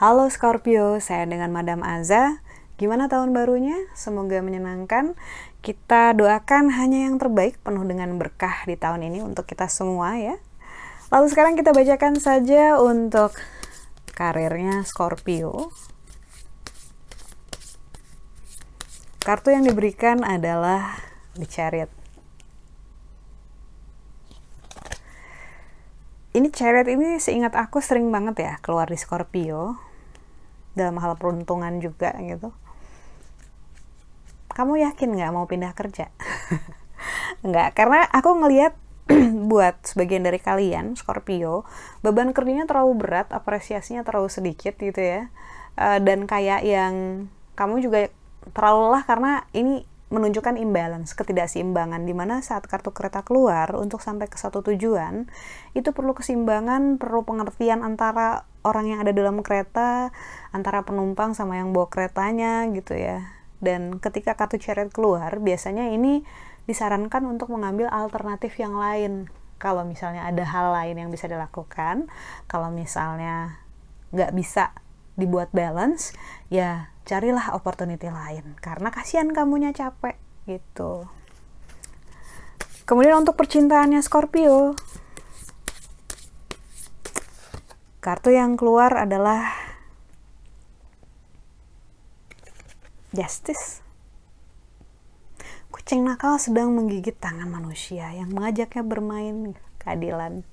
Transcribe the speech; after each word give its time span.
Halo 0.00 0.32
Scorpio, 0.32 0.96
saya 0.96 1.28
dengan 1.28 1.52
Madam 1.52 1.84
Aza. 1.84 2.40
Gimana 2.80 3.12
tahun 3.12 3.36
barunya? 3.36 3.76
Semoga 3.92 4.40
menyenangkan. 4.40 5.12
Kita 5.60 6.16
doakan 6.16 6.72
hanya 6.72 7.04
yang 7.04 7.20
terbaik, 7.20 7.60
penuh 7.60 7.84
dengan 7.84 8.16
berkah 8.16 8.64
di 8.64 8.80
tahun 8.80 9.04
ini 9.12 9.20
untuk 9.20 9.44
kita 9.44 9.68
semua 9.68 10.16
ya. 10.16 10.40
Lalu 11.12 11.26
sekarang 11.28 11.52
kita 11.52 11.76
bacakan 11.76 12.16
saja 12.16 12.80
untuk 12.80 13.36
karirnya 14.16 14.88
Scorpio. 14.88 15.68
Kartu 19.20 19.52
yang 19.52 19.68
diberikan 19.68 20.24
adalah 20.24 20.96
The 21.36 21.44
Chariot. 21.44 21.99
Ini 26.30 26.46
Chariot 26.54 26.86
ini 26.86 27.18
seingat 27.18 27.58
aku 27.58 27.82
sering 27.82 28.06
banget 28.14 28.46
ya 28.46 28.54
keluar 28.62 28.86
di 28.86 28.94
Scorpio. 28.94 29.74
Dalam 30.78 31.02
hal 31.02 31.18
peruntungan 31.18 31.82
juga 31.82 32.14
gitu. 32.22 32.54
Kamu 34.54 34.78
yakin 34.78 35.18
nggak 35.18 35.34
mau 35.34 35.50
pindah 35.50 35.74
kerja? 35.74 36.10
Nggak 37.46 37.74
karena 37.74 38.06
aku 38.12 38.30
ngelihat 38.36 38.76
buat 39.50 39.82
sebagian 39.82 40.22
dari 40.22 40.38
kalian 40.38 40.94
Scorpio 40.94 41.66
beban 42.04 42.30
kerjanya 42.30 42.68
terlalu 42.68 43.00
berat 43.00 43.32
apresiasinya 43.34 44.06
terlalu 44.06 44.30
sedikit 44.30 44.78
gitu 44.78 45.00
ya. 45.00 45.32
Uh, 45.74 45.98
dan 45.98 46.30
kayak 46.30 46.62
yang 46.62 47.26
kamu 47.58 47.82
juga 47.82 48.06
terlalu 48.54 48.90
lelah 48.90 49.02
karena 49.02 49.32
ini 49.50 49.82
menunjukkan 50.10 50.58
imbalance, 50.58 51.14
ketidakseimbangan 51.14 52.02
di 52.02 52.10
mana 52.10 52.42
saat 52.42 52.66
kartu 52.66 52.90
kereta 52.90 53.22
keluar 53.22 53.70
untuk 53.78 54.02
sampai 54.02 54.26
ke 54.26 54.34
satu 54.34 54.60
tujuan 54.66 55.30
itu 55.72 55.94
perlu 55.94 56.18
keseimbangan, 56.18 56.98
perlu 56.98 57.22
pengertian 57.22 57.86
antara 57.86 58.44
orang 58.66 58.90
yang 58.90 58.98
ada 59.00 59.14
dalam 59.14 59.40
kereta, 59.40 60.10
antara 60.50 60.82
penumpang 60.82 61.32
sama 61.32 61.62
yang 61.62 61.70
bawa 61.70 61.86
keretanya 61.88 62.66
gitu 62.74 62.98
ya. 62.98 63.22
Dan 63.62 64.02
ketika 64.02 64.34
kartu 64.34 64.58
chariot 64.58 64.90
keluar, 64.90 65.30
biasanya 65.38 65.94
ini 65.94 66.26
disarankan 66.66 67.24
untuk 67.30 67.54
mengambil 67.54 67.86
alternatif 67.88 68.58
yang 68.58 68.74
lain. 68.74 69.30
Kalau 69.60 69.86
misalnya 69.86 70.26
ada 70.26 70.42
hal 70.42 70.72
lain 70.72 70.96
yang 71.06 71.10
bisa 71.12 71.28
dilakukan, 71.28 72.08
kalau 72.50 72.72
misalnya 72.72 73.60
nggak 74.10 74.32
bisa 74.34 74.74
dibuat 75.14 75.52
balance, 75.52 76.16
ya 76.48 76.88
carilah 77.10 77.58
opportunity 77.58 78.06
lain 78.06 78.54
karena 78.62 78.94
kasihan 78.94 79.34
kamunya 79.34 79.74
capek 79.74 80.14
gitu. 80.46 81.10
Kemudian 82.86 83.26
untuk 83.26 83.34
percintaannya 83.34 83.98
Scorpio 83.98 84.78
kartu 87.98 88.30
yang 88.30 88.54
keluar 88.54 88.94
adalah 88.94 89.50
Justice. 93.10 93.82
Kucing 95.74 96.06
nakal 96.06 96.38
sedang 96.38 96.70
menggigit 96.78 97.18
tangan 97.18 97.50
manusia 97.50 98.06
yang 98.14 98.30
mengajaknya 98.30 98.86
bermain 98.86 99.58
keadilan 99.82 100.46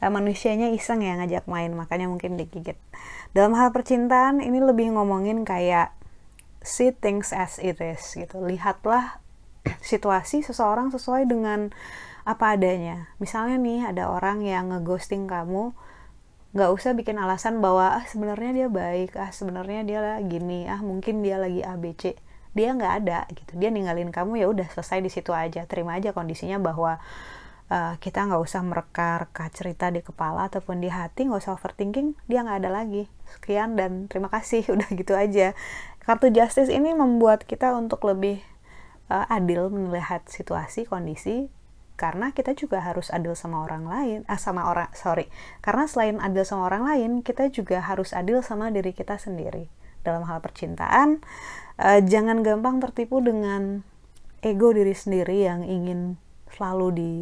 uh, 0.00 0.10
manusianya 0.10 0.72
iseng 0.72 1.04
ya 1.04 1.16
ngajak 1.20 1.44
main 1.46 1.72
makanya 1.76 2.08
mungkin 2.08 2.40
digigit. 2.40 2.76
Dalam 3.36 3.54
hal 3.54 3.70
percintaan 3.70 4.40
ini 4.42 4.58
lebih 4.58 4.96
ngomongin 4.96 5.44
kayak 5.46 5.94
see 6.64 6.92
things 6.92 7.32
as 7.32 7.60
it 7.60 7.78
is 7.80 8.02
gitu. 8.16 8.40
Lihatlah 8.40 9.20
situasi 9.84 10.42
seseorang 10.42 10.90
sesuai 10.90 11.28
dengan 11.28 11.70
apa 12.24 12.56
adanya. 12.56 13.12
Misalnya 13.22 13.56
nih 13.60 13.80
ada 13.92 14.12
orang 14.12 14.44
yang 14.44 14.72
ngeghosting 14.72 15.28
kamu 15.28 15.72
nggak 16.50 16.70
usah 16.74 16.98
bikin 16.98 17.14
alasan 17.14 17.62
bahwa 17.62 17.94
ah 17.94 18.04
sebenarnya 18.10 18.50
dia 18.50 18.68
baik 18.68 19.14
ah 19.14 19.30
sebenarnya 19.30 19.86
dia 19.86 20.00
gini 20.26 20.66
ah 20.66 20.82
mungkin 20.82 21.22
dia 21.22 21.38
lagi 21.38 21.62
ABC 21.62 22.18
dia 22.50 22.74
nggak 22.74 22.92
ada 23.04 23.30
gitu. 23.30 23.54
Dia 23.54 23.70
ninggalin 23.70 24.10
kamu 24.10 24.42
ya 24.42 24.46
udah 24.50 24.66
selesai 24.74 24.98
di 25.06 25.10
situ 25.10 25.30
aja. 25.30 25.62
Terima 25.70 25.94
aja 25.96 26.10
kondisinya 26.10 26.58
bahwa 26.58 26.98
uh, 27.70 27.94
kita 28.02 28.26
nggak 28.26 28.42
usah 28.42 28.60
mereka-reka 28.66 29.46
cerita 29.54 29.88
di 29.88 30.02
kepala 30.02 30.50
ataupun 30.50 30.82
di 30.82 30.90
hati 30.90 31.30
nggak 31.30 31.40
usah 31.40 31.54
overthinking 31.56 32.18
dia 32.26 32.42
nggak 32.42 32.66
ada 32.66 32.70
lagi. 32.82 33.06
Sekian 33.30 33.78
dan 33.78 34.10
terima 34.10 34.28
kasih 34.28 34.66
udah 34.74 34.90
gitu 34.92 35.14
aja. 35.14 35.54
Kartu 36.02 36.28
justice 36.34 36.68
ini 36.68 36.92
membuat 36.92 37.46
kita 37.46 37.72
untuk 37.78 38.02
lebih 38.04 38.42
uh, 39.08 39.24
adil 39.30 39.70
melihat 39.70 40.26
situasi 40.26 40.84
kondisi 40.84 41.48
karena 41.94 42.32
kita 42.32 42.56
juga 42.56 42.80
harus 42.80 43.12
adil 43.12 43.36
sama 43.36 43.60
orang 43.60 43.84
lain 43.84 44.18
ah 44.26 44.40
sama 44.40 44.66
orang 44.66 44.90
sorry. 44.92 45.30
Karena 45.62 45.86
selain 45.86 46.18
adil 46.18 46.42
sama 46.42 46.66
orang 46.66 46.84
lain 46.84 47.10
kita 47.22 47.48
juga 47.54 47.80
harus 47.80 48.10
adil 48.10 48.42
sama 48.42 48.74
diri 48.74 48.90
kita 48.90 49.16
sendiri. 49.16 49.70
Dalam 50.00 50.24
hal 50.24 50.40
percintaan 50.40 51.22
uh, 51.78 52.00
jangan 52.00 52.40
gampang 52.40 52.80
tertipu 52.80 53.20
dengan 53.20 53.84
ego 54.40 54.72
diri 54.72 54.96
sendiri 54.96 55.44
yang 55.44 55.60
ingin 55.60 56.16
selalu 56.48 56.88
di 56.96 57.12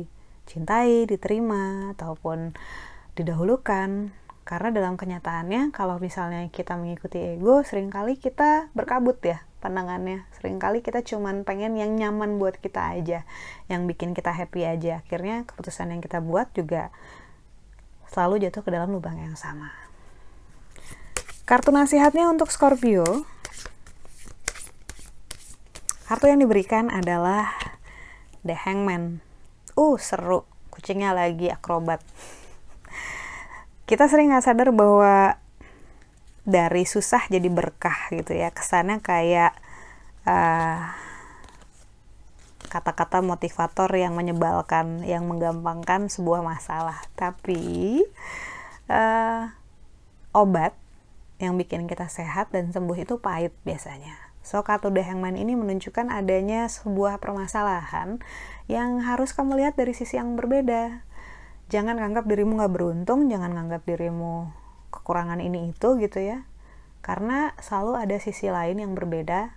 dicintai, 0.49 1.05
diterima, 1.05 1.93
ataupun 1.93 2.57
didahulukan. 3.13 4.17
Karena 4.49 4.73
dalam 4.73 4.97
kenyataannya, 4.97 5.77
kalau 5.77 6.01
misalnya 6.01 6.49
kita 6.49 6.81
mengikuti 6.81 7.21
ego, 7.21 7.61
sering 7.61 7.93
kali 7.93 8.17
kita 8.17 8.73
berkabut 8.73 9.21
ya 9.21 9.45
pandangannya. 9.61 10.25
Seringkali 10.41 10.81
kita 10.81 11.05
cuman 11.05 11.45
pengen 11.45 11.77
yang 11.77 11.93
nyaman 11.93 12.41
buat 12.41 12.57
kita 12.57 12.97
aja, 12.97 13.29
yang 13.69 13.85
bikin 13.85 14.17
kita 14.17 14.33
happy 14.33 14.65
aja. 14.65 15.05
Akhirnya 15.05 15.45
keputusan 15.45 15.93
yang 15.93 16.01
kita 16.01 16.25
buat 16.25 16.49
juga 16.57 16.89
selalu 18.09 18.49
jatuh 18.49 18.65
ke 18.65 18.71
dalam 18.73 18.89
lubang 18.89 19.21
yang 19.21 19.37
sama. 19.37 19.69
Kartu 21.45 21.69
nasihatnya 21.69 22.25
untuk 22.33 22.49
Scorpio. 22.49 23.05
Kartu 26.09 26.25
yang 26.33 26.41
diberikan 26.41 26.89
adalah 26.89 27.53
The 28.41 28.57
Hangman 28.57 29.28
uh 29.79 29.97
seru 30.03 30.43
kucingnya 30.75 31.15
lagi 31.15 31.47
akrobat 31.55 32.03
kita 33.87 34.11
sering 34.11 34.35
nggak 34.35 34.43
sadar 34.43 34.75
bahwa 34.75 35.39
dari 36.43 36.83
susah 36.83 37.25
jadi 37.31 37.47
berkah 37.47 38.11
gitu 38.11 38.35
ya 38.35 38.51
kesannya 38.51 38.99
kayak 38.99 39.55
uh, 40.27 40.93
kata-kata 42.69 43.25
motivator 43.25 43.89
yang 43.97 44.13
menyebalkan, 44.15 45.03
yang 45.09 45.25
menggampangkan 45.25 46.13
sebuah 46.13 46.45
masalah. 46.45 47.01
Tapi 47.17 48.05
uh, 48.93 49.49
obat 50.37 50.77
yang 51.41 51.57
bikin 51.57 51.89
kita 51.89 52.07
sehat 52.13 52.53
dan 52.53 52.71
sembuh 52.71 52.97
itu 53.01 53.17
pahit 53.19 53.57
biasanya. 53.65 54.28
So, 54.49 54.65
kartu 54.65 54.89
The 54.89 55.05
Hangman 55.05 55.37
ini 55.37 55.53
menunjukkan 55.61 56.09
adanya 56.09 56.73
sebuah 56.73 57.21
permasalahan 57.21 58.17
yang 58.65 59.05
harus 59.05 59.37
kamu 59.37 59.61
lihat 59.61 59.77
dari 59.77 59.93
sisi 59.93 60.17
yang 60.17 60.41
berbeda. 60.41 61.05
Jangan 61.69 62.01
anggap 62.01 62.25
dirimu 62.25 62.57
nggak 62.57 62.73
beruntung, 62.73 63.29
jangan 63.29 63.53
anggap 63.53 63.85
dirimu 63.85 64.49
kekurangan 64.89 65.45
ini 65.45 65.77
itu 65.77 66.01
gitu 66.01 66.25
ya. 66.25 66.49
Karena 67.05 67.53
selalu 67.61 68.01
ada 68.01 68.17
sisi 68.17 68.49
lain 68.49 68.81
yang 68.81 68.97
berbeda. 68.97 69.53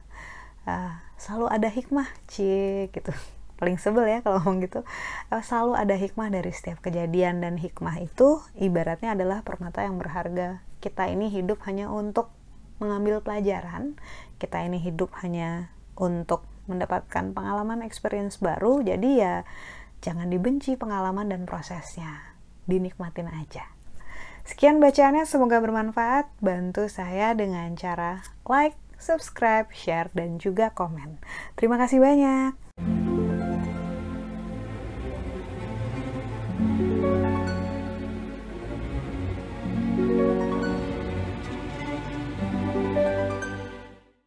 Uh, 0.67 0.99
selalu 1.15 1.47
ada 1.47 1.71
hikmah, 1.71 2.11
cik 2.27 2.91
gitu. 2.91 3.15
Paling 3.63 3.79
sebel 3.79 4.11
ya 4.11 4.19
kalau 4.19 4.43
ngomong 4.43 4.59
gitu. 4.59 4.83
Uh, 5.31 5.39
selalu 5.39 5.79
ada 5.79 5.95
hikmah 5.95 6.27
dari 6.35 6.51
setiap 6.51 6.83
kejadian 6.83 7.39
dan 7.39 7.55
hikmah 7.55 7.95
itu 8.03 8.43
ibaratnya 8.59 9.15
adalah 9.15 9.39
permata 9.47 9.87
yang 9.87 9.95
berharga. 9.95 10.59
Kita 10.83 11.07
ini 11.07 11.31
hidup 11.31 11.63
hanya 11.63 11.87
untuk 11.87 12.40
mengambil 12.81 13.21
pelajaran 13.21 13.95
kita 14.41 14.65
ini 14.65 14.81
hidup 14.81 15.13
hanya 15.21 15.69
untuk 15.93 16.43
mendapatkan 16.65 17.31
pengalaman 17.37 17.85
experience 17.85 18.41
baru 18.41 18.81
jadi 18.81 19.09
ya 19.13 19.35
jangan 20.01 20.33
dibenci 20.33 20.75
pengalaman 20.75 21.29
dan 21.29 21.45
prosesnya 21.45 22.33
dinikmatin 22.65 23.29
aja. 23.29 23.69
Sekian 24.41 24.81
bacaannya 24.81 25.29
semoga 25.29 25.61
bermanfaat. 25.61 26.25
Bantu 26.41 26.89
saya 26.89 27.37
dengan 27.37 27.77
cara 27.77 28.25
like 28.49 28.73
subscribe 28.97 29.69
share 29.69 30.09
dan 30.17 30.41
juga 30.41 30.73
komen. 30.73 31.21
Terima 31.57 31.77
kasih 31.77 32.01
banyak 32.01 32.60